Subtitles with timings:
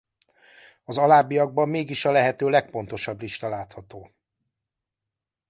[0.83, 4.11] Az alábbiakban mégis a lehető legpontosabb lista látható.